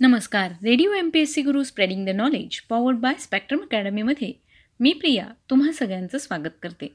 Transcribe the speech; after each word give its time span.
नमस्कार. 0.00 0.52
Radio 0.62 0.92
M 0.92 1.10
P 1.10 1.20
S 1.20 1.32
C 1.32 1.42
guru 1.42 1.62
spreading 1.62 2.06
the 2.06 2.08
knowledge 2.08 2.60
powered 2.60 2.96
by 2.96 3.14
spectrum 3.18 3.58
अकॅडमीमध्ये 3.58 4.32
मी 4.80 4.92
प्रिया 4.92 5.26
तुम्हा 5.50 5.72
सगळ्यांचं 5.72 6.18
स्वागत 6.18 6.56
करते. 6.62 6.86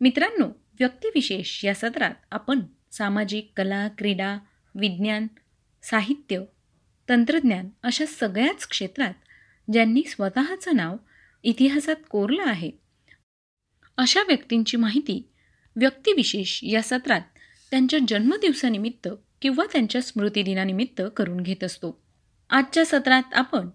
मित्रांनो 0.00 0.46
व्यक्तिविशेष 0.80 1.64
या 1.64 1.74
सत्रात 1.74 2.14
आपण 2.30 2.60
सामाजिक 2.92 3.50
कला 3.56 3.88
क्रीडा 3.88 4.38
विज्ञान 4.74 5.26
साहित्य 5.82 6.40
तंत्रज्ञान 7.08 7.68
अशा 7.82 8.06
सगळ्याच 8.06 8.66
क्षेत्रात 8.66 9.14
ज्यांनी 9.72 10.02
स्वतःचं 10.02 10.76
नाव 10.76 10.96
इतिहासात 11.42 11.96
कोरलं 12.10 12.42
आहे 12.46 12.70
अशा 13.96 14.20
व्यक्तींची 14.20 14.76
माहिती 14.76 15.22
व्यक्तिविशेष 15.76 16.58
या 16.62 16.82
सत्रात 16.82 17.22
त्यांच्या 17.70 17.98
जन्मदिवसानिमित्त 18.08 19.08
किंवा 19.42 19.64
त्यांच्या 19.72 20.02
स्मृतिदिनानिमित्त 20.02 21.02
करून 21.16 21.40
घेत 21.40 21.64
असतो. 21.64 22.09
आजच्या 22.50 22.84
सत्रात 22.84 23.34
आपण 23.34 23.68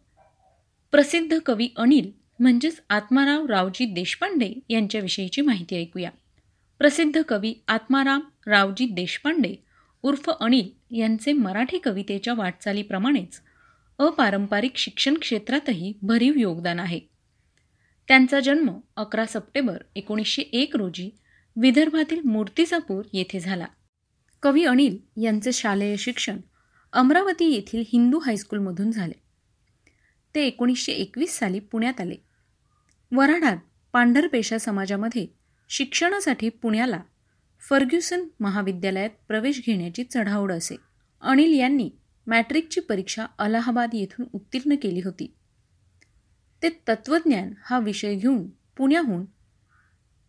प्रसिद्ध 0.91 1.39
कवी 1.45 1.70
अनिल 1.77 2.11
म्हणजेच 2.39 2.81
आत्माराव 2.89 3.45
रावजी 3.45 3.85
देशपांडे 3.85 4.53
यांच्याविषयीची 4.70 5.41
माहिती 5.41 5.81
ऐकूया. 5.81 6.09
प्रसिद्ध 6.77 7.21
कवी 7.27 7.53
आत्माराम 7.67 8.20
रावजी 8.48 8.85
देशपांडे 8.85 9.55
उर्फ 10.01 10.29
अनिल 10.29 10.98
यांचे 10.98 11.34
मराठी 11.34 11.77
कवितेच्या 11.77 12.34
वाटचालीप्रमाणेच 12.34 13.41
अपारंपरिक 13.99 14.77
शिक्षण 14.77 15.13
क्षेत्रातही 15.13 15.93
भरीव 16.01 16.34
योगदान 16.35 16.79
आहे. 16.79 16.99
त्यांचा 18.07 18.39
जन्म 18.39 18.71
अकरा 18.95 19.26
सप्टेंबर 19.26 19.77
एकोणीसशे 19.95 20.41
एक 20.41 20.76
रोजी 20.76 21.09
विदर्भातील 21.55 22.21
मूर्तिजापूर 22.21 23.05
येथे 23.13 23.39
झाला. 23.39 23.65
कवी 24.43 24.65
अनिल 24.65 24.98
यांचे 25.23 25.51
शालेय 25.51 25.95
शिक्षण 25.95 26.37
अमरावती 26.95 27.45
येथील 27.45 27.84
हिंदू 27.88 28.20
हायस्कूलमधून 28.20 28.91
झाले. 28.91 29.13
ते 30.35 30.48
एकोणीसशे 30.48 30.91
एकवीस 30.91 31.38
साली 31.38 31.59
पुण्यात 31.59 32.02
आले. 32.02 32.15
वराडात 33.12 33.57
पांढरपेशा 33.93 34.57
समाजामध्ये 34.57 35.27
शिक्षणासाठी 35.70 36.49
पुण्याला 36.49 37.02
फर्ग्युसन 37.70 38.27
महाविद्यालयात 38.40 39.10
प्रवेश 39.27 39.62
घेण्याची 39.65 40.04
चढाओढ 40.04 40.52
असे. 40.52 40.76
अनिल 41.21 41.60
यांनी 41.60 41.90
मॅट्रिकची 42.27 42.82
परीक्षा 42.82 43.26
अलाहाबाद 43.37 43.90
येथून 43.93 44.26
उत्तीर्ण 44.34 44.76
केली 44.82 44.99
होती. 44.99 45.34
ते 46.63 46.70
तत्त्वज्ञान 46.70 47.54
हा 47.63 47.80
विषय 47.80 48.15
घेऊन 48.15 48.49
पुण्याहून 48.77 49.26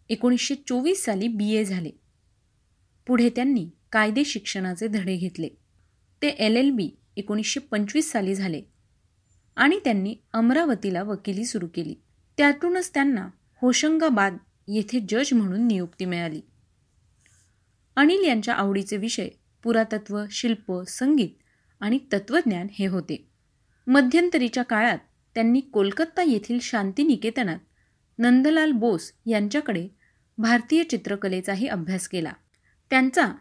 एकोणीसशे 0.08 0.54
चोवीस 0.54 1.04
साली 1.04 1.28
बी 1.28 1.50
ए 1.50 1.64
झाले. 1.64 1.90
पुढे 3.06 3.30
त्यांनी 3.30 3.70
कायदे 3.92 4.24
शिक्षणाचे 4.24 4.88
धडे 4.88 5.16
घेतले. 5.16 5.48
ते 6.22 6.28
एल 6.28 6.56
एल 6.56 6.70
बी 6.70 6.90
एकोणीसशे 7.16 7.60
पंचवीस 7.60 8.10
साली 8.12 8.34
झाले 8.34 8.62
आणि 9.56 9.78
त्यांनी 9.84 10.16
अमरावतीला 10.32 11.02
वकिली 11.02 11.44
सुरू 11.44 11.66
केली. 11.74 11.94
त्यातूनच 12.36 12.90
त्यांना 12.94 13.28
होशंगाबाद 13.62 14.36
येथे 14.68 15.00
जज 15.08 15.34
म्हणून 15.34 15.66
नियुक्ती 15.66 16.04
मिळाली. 16.04 16.40
अनिल 17.96 18.24
यांच्या 18.24 18.54
आवडीचे 18.54 18.96
विषय 18.96 19.28
पुरातत्व 19.62 20.24
शिल्प 20.30 20.82
संगीत 20.88 21.28
आणि 21.80 21.98
तत्त्वज्ञान 22.12 22.66
हे 22.72 22.86
होते. 22.86 23.28
मध्यंतरीच्या 23.86 24.62
काळात 24.62 24.98
त्यांनी 25.34 25.60
कोलकाता 25.60 26.22
येथील 26.22 26.58
शांतिनिकेतनात 26.62 27.58
नंदलाल 28.18 28.72
बोस 28.72 29.12
यांच्याकडे 29.26 29.88
भारतीय 30.38 30.82
चित्रकलेचाही 30.82 31.66
अभ्यास 31.66 32.08
केला. 32.08 32.32
त्यांचा 32.90 33.32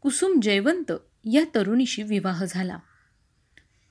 कुसुम 0.00 0.40
जयवंत 0.40 0.92
या 1.32 1.44
तरुणीशी 1.54 2.02
विवाह 2.02 2.44
झाला. 2.44 2.78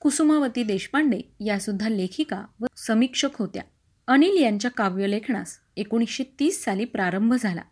कुसुमावती 0.00 0.62
देशपांडे 0.62 1.20
यासुद्धा 1.40 1.88
लेखिका 1.88 2.44
व 2.60 2.66
समीक्षक 2.76 3.28
होत्या. 3.34 3.62
अनिल 4.06 4.42
यांच्या 4.42 4.70
काव्यलेखनास 4.70 5.58
एकोणीसशे 5.76 6.24
तीस 6.40 6.64
साली 6.64 6.84
प्रारंभ 6.84 7.34
झाला. 7.34 7.62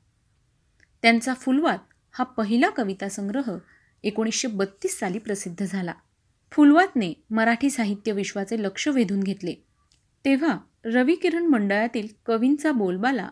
त्यांचा 1.02 1.34
फुलवात 1.34 1.78
हा 2.12 2.24
पहिला 2.24 2.68
कविता 2.68 3.08
संग्रह 3.08 3.58
एकोणीसशे 4.02 4.48
बत्तीस 4.48 4.98
साली 4.98 5.18
प्रसिद्ध 5.18 5.64
झाला. 5.64 5.94
फुलवातने 6.52 7.12
मराठी 7.30 7.70
साहित्य 7.70 8.12
विश्वाचे 8.12 8.62
लक्ष 8.62 8.88
वेधून 8.88 9.20
घेतले. 9.20 9.54
तेव्हा 10.24 10.58
रविकिरण 10.84 11.46
मंडळातील 11.46 12.08
कवींचा 12.26 12.72
बोलबाला 12.72 13.28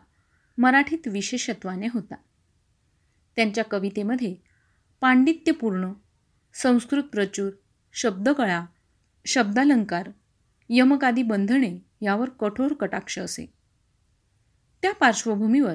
मराठीत 0.59 1.09
विशेषत्वाने 1.09 1.87
होता. 1.95 2.15
त्यांच्या 3.37 3.65
कवितेमध्ये 3.65 4.37
पांडित्यपूर्ण 5.01 5.93
संस्कृत 6.55 7.03
प्रचूर 7.03 7.51
शब्दकळा 7.93 8.65
शब्दालंकार 9.27 10.11
यमकादी 10.69 11.23
बंधने 11.23 11.79
यावर 12.03 12.29
कठोर 12.29 12.73
कटाक्ष 12.73 13.19
असे. 13.19 13.53
त्या 14.83 14.93
पार्श्वभूमीवर 14.93 15.75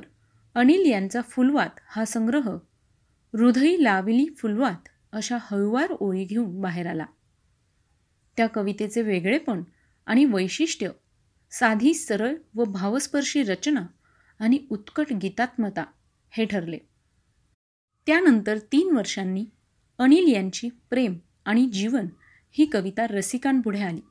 अनिल 0.55 0.91
यांचा 0.91 1.21
फुलवात 1.21 1.69
हा 1.85 2.05
संग्रह 2.05 2.49
हृदयी 3.33 3.83
लाविली 3.83 4.33
फुलवात 4.37 4.89
अशा 5.11 5.37
हळुवार 5.41 5.91
ओळी 5.91 6.23
घेऊन 6.23 6.61
बाहेर 6.61 6.85
आला. 6.85 7.05
त्या 8.37 8.47
कवितेचे 8.47 9.01
वेगळेपण 9.01 9.63
आणि 10.05 10.25
वैशिष्ट्य 10.25 10.89
साधी 11.51 11.93
सरळ 11.93 12.35
व 12.55 12.63
भावस्पर्शी 12.63 13.43
रचना 13.43 13.85
आणि 14.39 14.59
उत्कट 14.69 15.13
गीतात्मता 15.13 15.83
हे 16.29 16.45
ठरले. 16.45 16.77
त्यानंतर 18.05 18.57
तीन 18.57 18.95
वर्षांनी 18.95 19.45
अनिल 19.99 20.33
यांची 20.33 20.69
प्रेम 20.89 21.17
आणि 21.45 21.65
जीवन 21.65 22.07
ही 22.51 22.65
कविता 22.65 23.07
रसिकांपुढे 23.07 23.79
आली. 23.79 24.01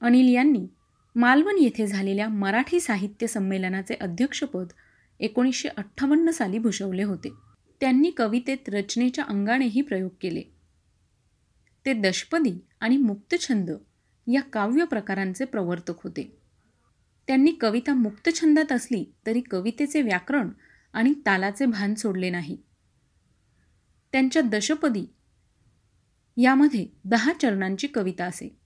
अनिल 0.00 0.34
यांनी 0.34 0.66
मालवण 1.14 1.56
येथे 1.58 1.86
झालेल्या 1.86 2.28
मराठी 2.28 2.80
साहित्य 2.80 3.26
संमेलनाचे 3.26 3.94
अध्यक्षपद 3.94 4.66
एकोणीसशे 5.20 5.68
अठ्ठावन्न 5.68 6.30
साली 6.30 6.58
भूषवले 6.58 7.02
होते. 7.02 7.32
त्यांनी 7.80 8.10
कवितेत 8.10 8.68
रचनेच्या 8.68 9.24
अंगानेही 9.24 9.80
प्रयोग 9.80 10.10
केले. 10.20 10.42
ते 11.86 11.92
दशपदी 11.92 12.58
आणि 12.80 12.96
मुक्तछंद 12.96 13.70
या 14.26 14.42
काव्य 14.42 14.84
प्रकारांचे 14.84 15.44
प्रवर्तक 15.44 16.02
होते. 16.04 16.36
त्यांनी 17.26 17.52
कविता 17.52 17.94
मुक्तछंदात 17.94 18.72
असली 18.72 19.04
तरी 19.26 19.40
कवितेचे 19.40 20.02
व्याकरण 20.02 20.50
आणि 20.92 21.14
तालाचे 21.26 21.66
भान 21.66 21.94
सोडले 21.94 22.30
नाही. 22.30 22.56
त्यांच्या 24.12 24.42
दशपदी 24.42 25.06
यामध्ये 26.42 26.86
दहा 27.04 27.32
चरणांची 27.32 27.86
कविता 27.86 28.24
असे. 28.24 28.56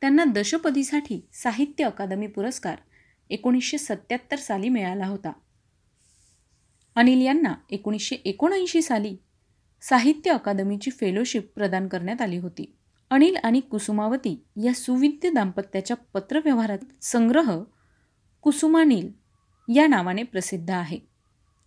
त्यांना 0.00 0.24
दशपदीसाठी 0.24 1.28
साहित्य 1.32 1.84
अकादमी 1.84 2.26
पुरस्कार 2.26 2.76
एकोणीसशे 3.30 3.78
सत्याहत्तर 3.78 4.36
साली 4.36 4.68
मिळाला 4.68 5.06
होता. 5.06 5.32
अनिल 6.94 7.20
यांना 7.20 7.54
एकोणीसशे 7.70 8.16
एकोणऐंशी 8.16 8.82
साली 8.82 9.16
साहित्य 9.82 10.30
अकादमीची 10.30 10.90
फेलोशिप 10.90 11.52
प्रदान 11.54 11.88
करण्यात 11.88 12.20
आली 12.20 12.38
होती. 12.38 12.76
अनिल 13.10 13.36
आणि 13.36 13.60
कुसुमावती 13.60 14.44
या 14.64 14.74
सुविद्य 14.74 15.30
दाम्पत्याच्या 15.30 15.96
पत्रव्यवहारात 15.96 16.78
संग्रह 17.02 17.62
कुसुमानिल 18.42 19.12
या 19.74 19.86
नावाने 19.86 20.22
प्रसिद्ध 20.22 20.70
आहे. 20.70 20.98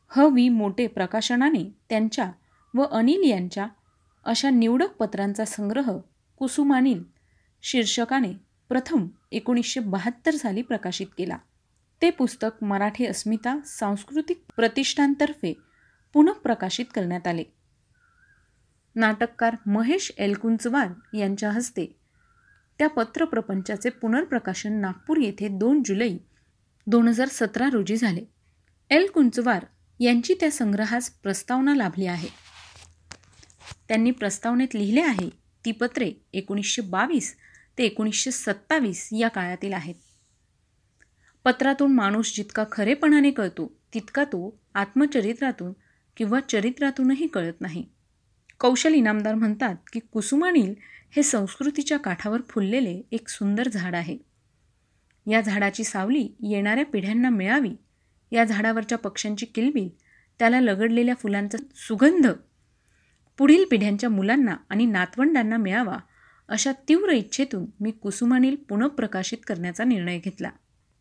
ह. 0.10 0.22
वी. 0.34 0.50
मोठे 0.50 0.88
प्रकाशनाने 0.88 1.78
त्यांच्या 1.90 2.32
व 2.74 2.84
अनिल 2.84 3.30
यांच्या 3.30 3.68
अशा 4.26 4.50
निवडक 4.50 4.92
पत्रांचा 4.92 5.46
संग्रह 5.46 5.98
कुसुमानिल 6.38 7.04
शीर्षकाने 7.64 8.34
प्रथम 8.70 9.08
एकोणीसशे 9.32 9.80
बहात्तर 9.80 10.36
साली 10.36 10.62
प्रकाशित 10.62 11.08
केला. 11.18 11.38
ते 12.02 12.10
पुस्तक 12.10 12.64
मराठी 12.64 13.06
अस्मिता 13.06 13.60
सांस्कृतिक 13.66 14.44
प्रतिष्ठानतर्फे 14.56 15.54
पुनःप्रकाशित 16.14 16.86
करण्यात 16.96 17.28
आले. 17.28 17.44
नाटककार 18.96 19.56
महेश 19.66 20.12
एलकुंचवार 20.18 21.18
यांच्या 21.18 21.52
हस्ते 21.52 21.86
त्या 22.80 22.90
पत्रप्रपंचाचे 22.90 23.90
पुनर्प्रकाशन 23.90 24.74
नागपूर 24.74 25.18
येथे 25.18 25.48
दोन 25.48 25.82
जुलै 25.86 26.18
दोन 26.88 27.08
हजार 27.08 27.28
सतरा 27.28 27.70
रोजी 27.70 27.96
झाले. 27.96 28.24
एल. 28.90 29.08
कुंचवार 29.08 29.66
यांची 30.00 30.34
त्या 30.34 30.52
संग्रहास 30.52 31.10
प्रस्तावना 31.10 31.76
लाभली 31.76 32.06
आहे. 32.06 32.47
त्यांनी 33.90 34.12
प्रस्तावनेत 34.12 34.76
लिहिले 34.76 35.02
आहे 35.02 35.30
ती 35.66 35.72
पत्रे 35.72 36.12
एकोणीसशे 36.34 36.82
बावीस 36.82 37.36
ते 37.78 37.84
एकोणीसशे 37.84 38.32
सत्तावीस 38.32 39.10
या 39.12 39.28
काळातील 39.28 39.74
आहेत. 39.74 39.96
पत्रातून 41.44 41.94
माणूस 41.94 42.36
जितका 42.36 42.64
खरेपणाने 42.72 43.32
कळतो 43.32 43.78
तितका 43.94 44.24
तो 44.24 44.60
आत्मचरित्रातून 44.74 45.74
किंवा 46.18 46.40
चरित्रातूनही 46.40 47.28
कळत 47.28 47.62
नाही. 47.62 47.86
कौशल 48.60 48.94
इनामदार 48.94 49.36
म्हणतात 49.36 49.76
की 49.94 50.00
कुसुमानील 50.00 50.74
हे 51.12 51.24
संस्कृतीच्या 51.24 51.98
काठावर 51.98 52.42
फुललेले 52.50 53.02
एक 53.12 53.30
सुंदर 53.30 53.68
झाड 53.68 53.96
आहे. 53.96 54.18
या 55.28 55.42
झाडाची 55.42 55.84
सावली 55.84 56.28
येणाऱ्या 56.44 56.86
पिढ्यांना 56.86 57.30
मिळावी 57.30 57.72
या 58.32 58.44
झाडावरच्या 58.44 58.98
पक्ष्यांची 58.98 59.46
किलबिल 59.46 59.90
त्याला 60.40 60.60
लगडलेल्या 60.62 61.16
फुलांचा 61.16 61.58
सुगंध 61.76 62.28
पुढील 63.38 63.66
पिढ्यांच्या 63.72 64.10
मुलांना 64.10 64.56
आणि 64.70 64.86
नातवंडांना 64.86 65.58
मिळावा 65.58 65.98
अशा 66.50 66.72
तीव्र 66.72 67.12
इच्छेतून 67.12 67.66
मी 67.80 67.92
कुसुमानील 67.92 68.56
पुनःप्रकाशित 68.70 69.38
करण्याचा 69.48 69.84
निर्णय 69.84 70.20
घेतला. 70.20 70.50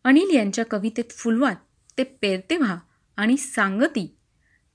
अनिल 0.03 0.35
यांच्या 0.35 0.65
कवितेत 0.65 1.11
फुलवात 1.11 1.55
ते 1.97 2.03
पेरतेव्हा 2.03 2.77
आणि 3.17 3.37
सांगती 3.37 4.15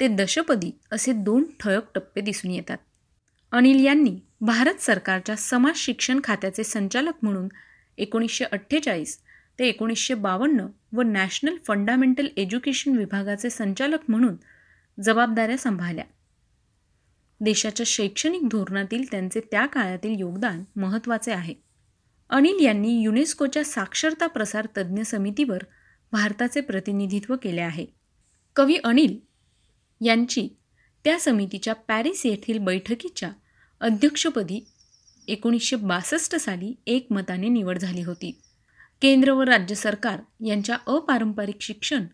ते 0.01 0.09
दशपदी 0.09 0.71
असे 0.93 1.13
दोन 1.13 1.45
ठळक 1.61 1.95
टप्पे 1.95 2.21
दिसून 2.21 2.51
येतात. 2.51 2.79
अनिल 3.53 3.85
यांनी 3.85 4.19
भारत 4.41 4.81
सरकारच्या 4.81 5.37
समाज 5.37 5.77
शिक्षण 5.77 6.21
खात्याचे 6.25 6.65
संचालक 6.65 7.13
म्हणून 7.23 7.49
एकोणीसशे 7.99 8.45
अठ्ठेचाळीस 8.45 9.19
ते 9.59 9.69
एकोणीसशे 9.69 10.15
बावन्न 10.15 10.67
व 10.93 11.03
नॅशनल 11.03 11.57
फंडामेंटल 11.67 12.27
एज्युकेशन 12.37 12.97
विभागाचे 12.97 13.51
संचालक 13.51 13.99
म्हणून 14.09 14.37
जबाबदाऱ्या 15.03 15.59
सांभाळल्या. 15.59 16.05
देशाच्या 17.43 17.85
शैक्षणिक 17.87 18.49
धोरणातील 18.49 19.05
त्यांचे 19.11 19.41
त्या 19.41 19.67
काळातील 19.67 20.21
योगदान 20.21 20.65
महत्त्वाचे 20.77 21.33
आहे. 21.33 21.55
अनिल 22.31 22.65
यांनी 22.65 23.03
युनेस्कोच्या 23.03 23.65
साक्षरता 23.65 24.27
प्रसार 24.27 24.67
तज्ज्ञ 24.77 25.03
समितीवर 25.03 25.59
भारताचे 26.13 26.61
प्रतिनिधित्व 26.61 27.37
केले 27.43 27.61
आहे. 27.61 27.87
कवी 28.57 28.77
अनिल 28.85 29.19
यांची 30.01 30.49
त्या 31.05 31.19
समितीच्या 31.21 31.75
पॅरिस 31.75 32.27
येथील 32.27 32.59
बैठकीच्या 32.59 33.31
अध्यक्षपदी 33.81 34.67
एकोणीसशे 35.29 35.77
बासष्ट 35.77 36.37
साली 36.37 36.75
एकमताने 36.87 37.49
निवड 37.49 37.79
झाली 37.79 38.03
होती. 38.03 38.41
केंद्र 39.03 39.33
व 39.33 39.43
राज्य 39.43 39.75
सरकार 39.75 40.21
यांच्या 40.47 40.77
अपारंपरिक 40.87 41.57
शिक्षण 41.61 42.05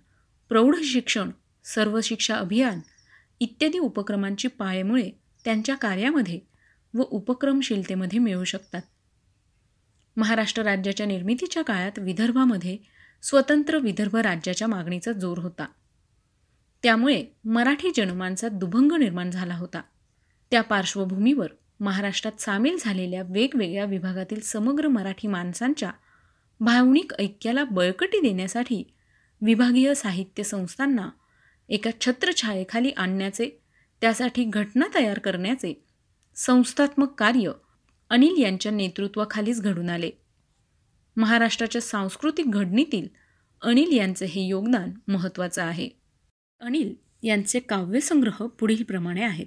प्रौढ 0.49 0.77
शिक्षण 0.85 1.31
सर्व 1.65 2.01
शिक्षा 2.01 2.37
अभियान 2.37 2.81
इत्यादी 3.41 3.79
उपक्रमांची 3.79 4.49
पाळेमुळे 4.49 5.11
त्यांच्या 5.45 5.75
कार्यामध्ये 5.75 6.41
व 6.95 7.03
उपक्रमशीलतेमध्ये 7.03 8.19
मिळू 8.19 8.45
शकतात. 8.45 8.83
महाराष्ट्र 10.17 10.63
राज्याच्या 10.63 11.07
निर्मितीच्या 11.07 11.63
काळात 11.65 11.99
विदर्भामध्ये 11.99 12.79
स्वतंत्र 13.23 13.79
विदर्भ 13.79 14.17
राज्याच्या 14.17 14.69
मागणीचा 14.69 15.13
जोर 15.13 15.39
होता. 15.39 15.67
त्यामुळे 16.83 17.25
मराठी 17.45 17.91
जनमानसात 17.97 18.51
दुभंग 18.51 18.93
निर्माण 18.93 19.31
झाला 19.31 19.55
होता. 19.55 19.81
त्या 20.51 20.63
पार्श्वभूमीवर 20.63 21.49
महाराष्ट्रात 21.81 22.41
सामील 22.41 22.77
झालेल्या 22.81 23.23
वेगवेगळ्या 23.23 23.85
विभागातील 23.85 24.41
समग्र 24.41 24.89
मराठी 24.89 25.29
माणसांच्या 25.29 25.91
भावनिक 26.61 27.13
ऐक्याला 27.19 27.65
बळकटी 27.65 28.21
देण्यासाठी 28.21 28.85
विभागीय 29.43 29.95
साहित्य 29.95 30.43
संस्थांना 30.43 31.09
एका 31.69 31.91
छत्रछायेखाली 32.01 32.91
आणण्याचे 32.91 33.51
त्यासाठी 34.01 34.45
घटना 34.45 34.87
तयार 34.95 35.19
करण्याचे 35.19 35.85
संस्थात्मक 36.37 37.15
कार्य 37.15 37.53
अनिल 38.11 38.43
यांच्या 38.43 38.73
नेतृत्वाखालीच 38.73 39.61
घडून 39.61 39.91
आले. 39.91 40.11
महाराष्ट्राच्या 41.17 41.81
सांस्कृतिक 41.81 42.51
घडणीतील 42.51 43.09
अनिल 43.63 43.97
यांचे 43.97 44.27
हे 44.27 44.47
योगदान 44.47 44.91
महत्त्वाचं 45.09 45.63
आहे. 45.63 45.89
अनिल 46.61 46.95
यांचे 47.23 47.61
काव्यसंग्रह 47.61 48.47
पुढीलप्रमाणे 48.47 49.23
आहेत. 49.23 49.47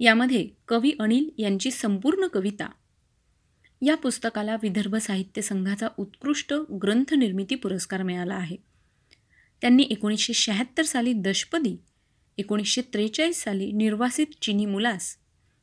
यामध्ये 0.00 0.48
कवी 0.68 0.92
अनिल 1.00 1.30
यांची 1.38 1.70
संपूर्ण 1.70 2.26
कविता 2.26 2.70
या 3.82 3.96
पुस्तकाला 3.96 4.56
विदर्भ 4.62 4.96
साहित्य 4.96 5.42
संघाचा 5.42 5.88
उत्कृष्ट 5.96 6.54
ग्रंथनिर्मिती 6.82 7.54
पुरस्कार 7.54 8.02
मिळाला 8.02 8.34
आहे. 8.34 8.67
त्यांनी 9.60 9.82
एकोणीसशे 9.90 10.32
शहात्तर 10.32 10.82
साली 10.82 11.12
दशपदी 11.12 11.76
एकोणीसशे 12.38 12.82
त्रेचाळीस 12.82 13.42
साली 13.42 13.72
निर्वासित 13.72 14.26
चिनी 14.42 14.66
मुलास 14.66 15.16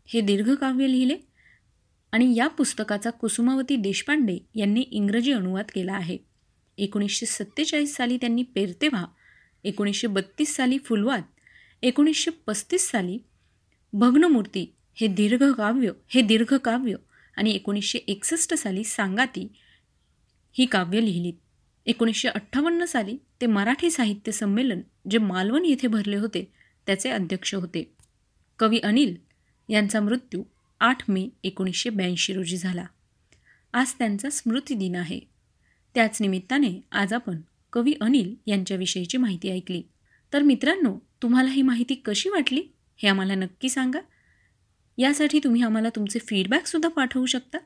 हे 0.05 0.21
दीर्घकाव्य 0.21 0.91
लिहिले 0.91 1.17
आणि 2.11 2.35
या 2.37 2.47
पुस्तकाचा 2.47 3.09
कुसुमावती 3.09 3.75
देशपांडे 3.75 4.37
यांनी 4.55 4.81
इंग्रजी 4.81 5.31
अनुवाद 5.31 5.65
केला 5.75 5.93
आहे. 5.93 6.17
एकोणीसशे 6.77 7.25
सत्तेचाळीस 7.25 7.95
साली 7.95 8.17
त्यांनी 8.17 8.43
पेरतेव्हा 8.43 9.05
एकोणीसशे 9.63 10.07
बत्तीस 10.07 10.55
साली 10.55 10.77
फुलवात 10.77 11.21
एकोणीसशे 11.81 12.31
पस्तीस 12.31 12.89
साली 12.89 13.17
भग्नमूर्ती 13.93 14.75
हे 14.93 15.07
दीर्घकाव्य 15.07 15.91
हे 16.07 16.21
दीर्घकाव्य 16.21 16.95
आणि 17.37 17.51
एकोणीसशे 17.51 17.99
एकसष्ट 17.99 18.53
साली 18.53 18.83
सांगाती 18.83 19.47
ही 20.53 20.65
काव्य 20.65 21.01
लिहिलीत. 21.01 21.33
एकोणीसशे 21.85 22.27
अठ्ठावन्न 22.27 22.85
साली 22.85 23.17
ते 23.41 23.45
मराठी 23.45 23.91
साहित्य 23.91 24.31
संमेलन 24.31 24.81
जे 25.09 25.17
मालवण 25.17 25.65
येथे 25.65 25.87
भरले 25.87 26.15
होते 26.15 26.53
त्याचे 26.87 27.09
अध्यक्ष 27.09 27.55
होते. 27.55 27.93
कवी 28.59 28.79
अनिल 28.79 29.15
यांचा 29.69 29.99
मृत्यू 29.99 30.43
आठ 30.79 31.09
मे 31.09 31.29
एकोणीसशे 31.43 31.89
ब्याऐंशी 31.89 32.33
रोजी 32.33 32.57
झाला. 32.57 32.85
आज 33.73 33.93
त्यांचा 33.93 34.29
स्मृतिदिन 34.29 34.95
आहे. 34.95 35.19
त्याच 35.95 36.17
निमित्ताने 36.21 36.81
आज 36.91 37.13
आपण 37.13 37.41
कवी 37.73 37.93
अनिल 38.01 38.35
यांच्याविषयीची 38.47 39.17
माहिती 39.17 39.49
ऐकली. 39.49 39.83
तर 40.33 40.41
मित्रांनो 40.41 40.99
तुम्हाला 41.21 41.49
ही 41.49 41.61
माहिती 41.61 41.95
कशी 41.95 42.29
वाटली 42.29 42.63
हे 42.97 43.09
आम्हाला 43.09 43.35
नक्की 43.35 43.69
सांगा. 43.69 43.99
यासाठी 44.97 45.39
तुम्ही 45.43 45.61
आम्हाला 45.61 45.89
तुमचे 45.89 46.19
फीडबॅकसुद्धा 46.19 46.89
पाठवू 46.89 47.25
शकता. 47.25 47.57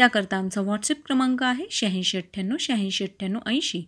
त्याकरता 0.00 0.36
आमचा 0.36 0.60
व्हॉट्सअप 0.60 0.96
क्रमांक 1.06 1.42
आहे 1.42 1.64
शहाऐंशी 1.70 2.18
अठ्ठ्याण्णव 2.18 2.56
शहाऐंशी 2.60 3.04
अठ्ठ्याण्णव 3.04 3.38
ऐंशी. 3.46 3.82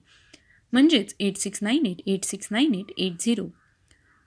म्हणजेच 0.72 1.14
eight 1.20 1.36
six 1.36 1.58
nine 1.62 1.86
eight 1.86 2.00
eight 2.06 2.24
six 2.24 2.48
nine 2.50 2.74
eight 2.74 2.92
eight 2.98 3.12
zero 3.20 3.46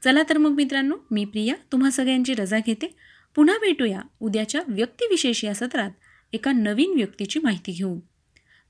चला 0.03 0.23
तर 0.29 0.37
मग 0.37 0.49
मित्रांनो 0.49 0.95
मी 1.11 1.25
प्रिया 1.25 1.55
तुम्हा 1.71 1.89
सगळ्यांची 1.89 2.33
रजा 2.33 2.59
घेते. 2.65 2.95
पुन्हा 3.35 3.57
भेटूया 3.57 4.01
उद्याच्या 4.19 4.61
व्यक्तिविशेष 4.67 5.43
या 5.45 5.53
सत्रात. 5.53 5.91
एका 6.33 6.51
नवीन 6.51 6.93
व्यक्तीची 6.95 7.39
माहिती 7.39 7.71
घेऊन. 7.71 7.99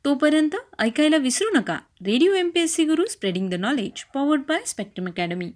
तोपर्यंत 0.05 0.55
ऐकायला 0.79 1.17
विसरू 1.17 1.57
नका. 1.57 1.79
Radio 2.05 2.33
M 2.33 2.49
P 2.49 2.59
S 2.59 2.73
C 2.73 2.85
Guru 2.85 3.05
spreading 3.05 3.49
the 3.49 3.53
knowledge 3.53 4.03
powered 4.13 4.41
by 4.41 4.59
Spectrum 4.65 5.07
Academy 5.07 5.51